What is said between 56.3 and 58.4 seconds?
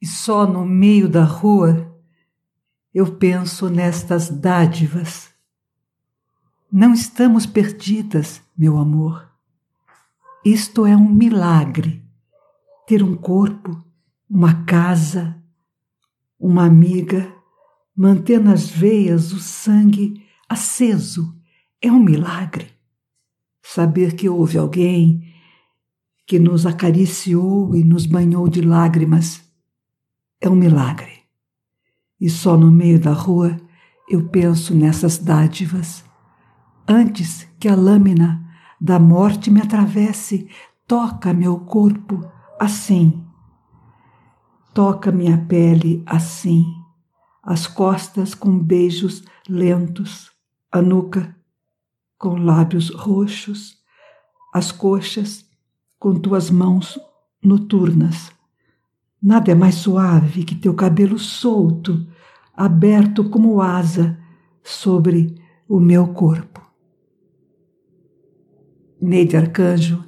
mãos noturnas.